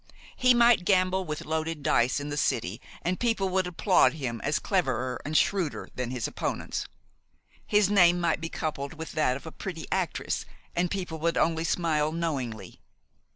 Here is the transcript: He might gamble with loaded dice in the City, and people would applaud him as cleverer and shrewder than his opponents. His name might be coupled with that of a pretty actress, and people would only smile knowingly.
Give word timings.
He 0.35 0.55
might 0.55 0.83
gamble 0.83 1.25
with 1.25 1.45
loaded 1.45 1.83
dice 1.83 2.19
in 2.19 2.29
the 2.29 2.35
City, 2.35 2.81
and 3.03 3.19
people 3.19 3.49
would 3.49 3.67
applaud 3.67 4.13
him 4.13 4.41
as 4.43 4.57
cleverer 4.57 5.21
and 5.23 5.37
shrewder 5.37 5.89
than 5.93 6.09
his 6.09 6.27
opponents. 6.27 6.87
His 7.67 7.87
name 7.87 8.19
might 8.19 8.41
be 8.41 8.49
coupled 8.49 8.95
with 8.95 9.11
that 9.11 9.37
of 9.37 9.45
a 9.45 9.51
pretty 9.51 9.85
actress, 9.91 10.43
and 10.75 10.89
people 10.89 11.19
would 11.19 11.37
only 11.37 11.63
smile 11.63 12.11
knowingly. 12.11 12.79